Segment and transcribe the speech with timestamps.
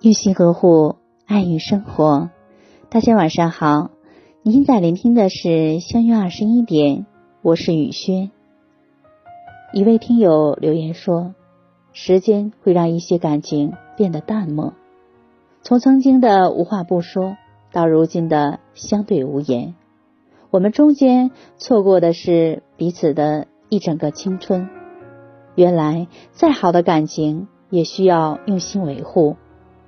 [0.00, 0.94] 用心呵护，
[1.26, 2.30] 爱与生活。
[2.88, 3.90] 大家晚上好，
[4.44, 7.04] 您在聆听的是相约二十一点，
[7.42, 8.30] 我是雨轩。
[9.72, 11.34] 一位听友留言说
[11.92, 14.72] ：“时间会让一些感情变得淡漠，
[15.62, 17.36] 从曾经的无话不说，
[17.72, 19.74] 到如今的相对无言，
[20.50, 24.68] 我们中间错过的是彼此的一整个青春。
[25.56, 29.34] 原来，再好的感情也需要用心维护，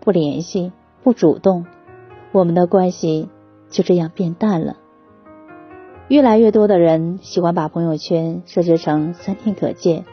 [0.01, 0.73] 不联系，
[1.03, 1.67] 不主动，
[2.33, 3.29] 我们的关系
[3.69, 4.77] 就这样变淡了。”
[6.09, 10.05] 越来越多的人喜欢把朋友圈设置成三天可见，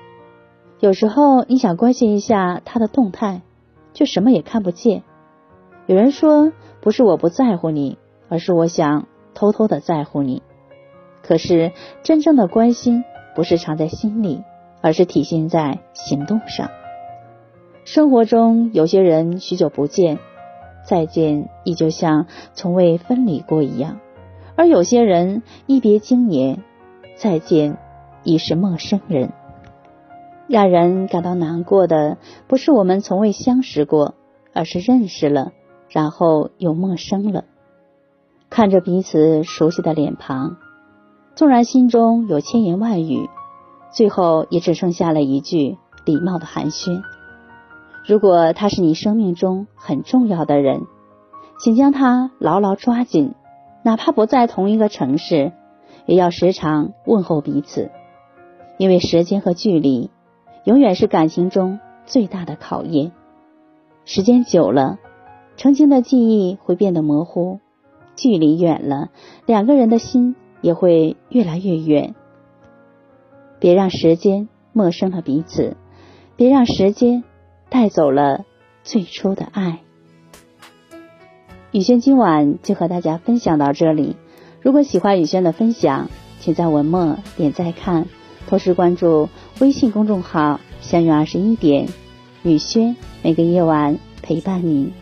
[0.80, 3.42] 有时候你想关心一下他的动态，
[3.95, 5.02] 却什么也看不见。
[5.88, 7.98] 有人说，不是我不在乎你，
[8.30, 10.44] 而是我想偷偷的在乎你。
[11.23, 11.72] 可是
[12.04, 13.04] 真正的关心
[13.36, 14.44] 不是藏在心里，
[14.81, 16.70] 而是体现在行动上。
[17.88, 20.19] 生活中有些人许久不见，
[20.85, 24.02] 再见依旧像从未分离过一样。
[24.57, 26.65] 而有些人一别经年，
[27.15, 27.77] 再见
[28.23, 29.31] 已是陌生人。
[30.49, 34.15] 让人感到难过的不是我们从未相识过，
[34.52, 35.53] 而是认识了，
[35.88, 37.45] 然后又陌生了。
[38.49, 40.58] 看着彼此熟悉的脸庞，
[41.35, 43.30] 纵然心中有千言万语，
[43.93, 47.02] 最后也只剩下了一句礼貌的寒暄。
[48.08, 50.83] 如果他是你生命中很重要的人，
[51.59, 53.33] 请将他牢牢抓紧。
[53.83, 55.52] 哪怕不在同一个城市，
[56.05, 57.91] 也要时常问候彼此，
[58.77, 60.09] 因为时间和距离
[60.64, 63.11] 永远是感情中最大的考验。
[64.05, 64.99] 时间久了，
[65.58, 67.59] 曾经的记忆会变得模糊；
[68.16, 69.09] 距离远了，
[69.45, 72.16] 两个人的心也会越来越远。
[73.59, 75.75] 别让时间陌生了彼此，
[76.38, 77.25] 别让时间
[77.70, 78.45] 带走了
[78.83, 79.80] 最初的爱。
[81.72, 84.16] 雨轩今晚就和大家分享到这里。
[84.61, 88.08] 如果喜欢雨轩的分享，请在文末点赞看，
[88.48, 89.30] 同时关注
[89.60, 91.88] 微信公众号“相约二十一点”，
[92.44, 94.94] 雨轩每个夜晚陪伴你。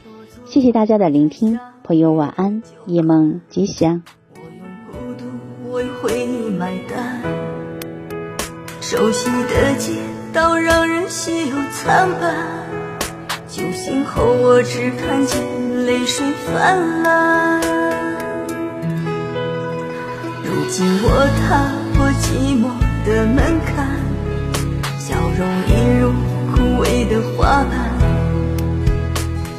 [0.46, 4.04] 谢谢大家的聆听，朋友晚安，夜梦吉祥。
[4.36, 7.22] 我用孤独为你买单，
[8.82, 9.94] 熟悉的街
[10.36, 12.36] 到让人心有参半，
[13.48, 15.42] 酒醒后我只看见。
[15.86, 17.62] 泪水泛滥，
[20.44, 21.08] 如今我
[21.40, 22.64] 踏过寂寞
[23.06, 23.88] 的门槛，
[24.98, 26.12] 笑容一如
[26.52, 27.74] 枯萎的花瓣。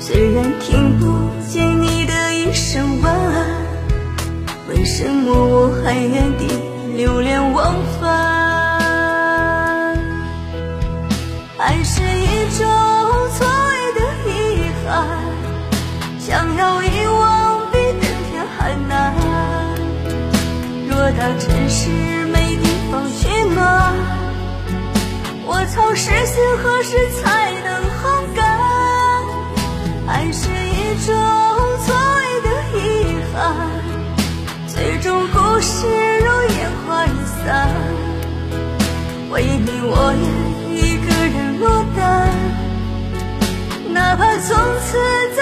[0.01, 1.05] 虽然听不
[1.49, 3.47] 见你的一声晚安，
[4.69, 6.49] 为什么我还原地
[6.97, 7.26] 流连
[21.17, 21.89] 若大城市
[22.27, 23.95] 没地方取暖，
[25.47, 28.05] 我曾失心何时才能烘
[28.35, 28.45] 干？
[30.07, 31.09] 爱是一种
[31.87, 31.87] 错
[32.19, 32.81] 位的遗
[33.33, 33.35] 憾，
[34.69, 35.87] 最终故事
[36.21, 37.09] 如烟花易
[37.43, 37.47] 散。
[39.31, 40.23] 为你我愿
[40.77, 41.65] 一个人落
[41.97, 42.29] 单，
[43.95, 44.55] 哪怕从
[44.85, 44.99] 此
[45.35, 45.41] 再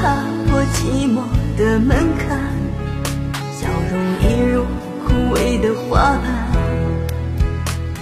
[0.00, 1.20] 踏破寂寞
[1.58, 2.40] 的门槛，
[3.52, 4.64] 笑容一如
[5.04, 6.24] 枯萎的花瓣。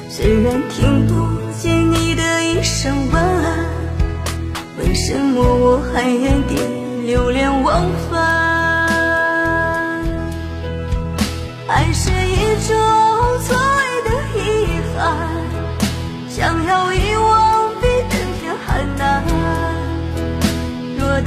[0.08, 1.12] 虽然听不
[1.60, 3.66] 见你的一声晚安，
[4.78, 6.55] 为什么我还原地
[7.05, 8.38] 流连忘返？
[11.67, 12.76] 爱是一种
[13.43, 14.38] 错位的遗
[14.96, 15.02] 憾，
[16.28, 16.93] 想要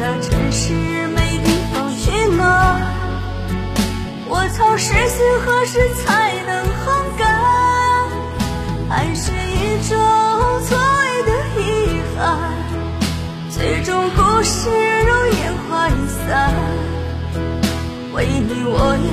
[0.01, 0.73] 大城市
[1.09, 2.43] 没地方去呢。
[4.27, 6.89] 我操失心，何时才能烘
[7.19, 7.29] 干？
[8.89, 9.95] 爱是一种
[10.65, 11.29] 错位的
[11.61, 11.61] 遗
[12.17, 12.25] 憾，
[13.51, 15.91] 最终故事如烟花易
[16.25, 16.51] 散。
[18.15, 19.07] 为你我也